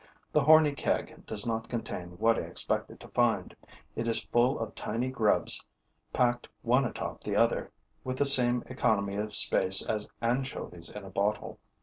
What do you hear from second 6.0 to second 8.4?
packed one atop the other with the